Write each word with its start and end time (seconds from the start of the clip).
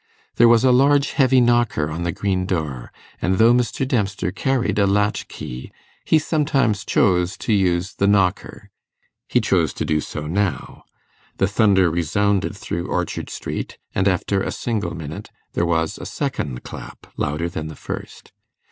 There 0.37 0.47
was 0.47 0.63
a 0.63 0.71
large 0.71 1.11
heavy 1.11 1.39
knocker 1.39 1.91
on 1.91 2.01
the 2.01 2.11
green 2.11 2.47
door, 2.47 2.91
and 3.21 3.35
though 3.37 3.53
Mr. 3.53 3.87
Dempster 3.87 4.31
carried 4.31 4.79
a 4.79 4.87
latch 4.87 5.27
key, 5.27 5.71
he 6.05 6.17
sometimes 6.17 6.83
chose 6.83 7.37
to 7.37 7.53
use 7.53 7.93
the 7.93 8.07
knocker. 8.07 8.71
He 9.27 9.39
chose 9.39 9.73
to 9.73 9.85
do 9.85 10.01
so 10.01 10.25
now. 10.25 10.85
The 11.37 11.47
thunder 11.47 11.91
resounded 11.91 12.57
through 12.57 12.87
Orchard 12.87 13.29
Street, 13.29 13.77
and, 13.93 14.07
after 14.07 14.41
a 14.41 14.51
single 14.51 14.95
minute, 14.95 15.29
there 15.53 15.67
was 15.67 15.99
a 15.99 16.07
second 16.07 16.63
clap 16.63 17.05
louder 17.15 17.47
than 17.47 17.67
the 17.67 17.75
first. 17.75 18.31